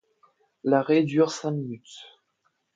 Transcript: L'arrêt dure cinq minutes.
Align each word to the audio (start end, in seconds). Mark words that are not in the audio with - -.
L'arrêt 0.63 1.03
dure 1.03 1.29
cinq 1.31 1.51
minutes. 1.51 1.99